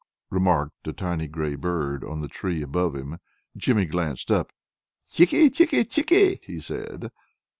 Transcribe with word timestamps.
remarked 0.31 0.87
a 0.87 0.93
tiny 0.93 1.27
gray 1.27 1.53
bird 1.53 2.03
on 2.03 2.21
the 2.21 2.27
tree 2.27 2.63
above 2.63 2.95
him. 2.95 3.19
Jimmy 3.55 3.85
glanced 3.85 4.31
up. 4.31 4.51
"Chickie, 5.11 5.51
Chickie, 5.51 5.83
Chickie," 5.83 6.39
he 6.43 6.59
said. 6.59 7.11